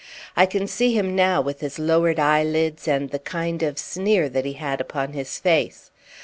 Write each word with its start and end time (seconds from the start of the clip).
I 0.35 0.47
can 0.47 0.65
see 0.65 0.95
him 0.97 1.15
now, 1.15 1.41
with 1.41 1.59
his 1.59 1.77
lowered 1.77 2.17
eyelids 2.19 2.87
and 2.87 3.11
the 3.11 3.19
kind 3.19 3.61
of 3.61 3.77
sneer 3.77 4.29
that 4.29 4.45
he 4.45 4.53
had 4.53 4.81
upon 4.81 5.13
his 5.13 5.37
face. 5.37 5.91